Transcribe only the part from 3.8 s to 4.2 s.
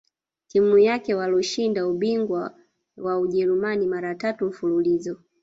mara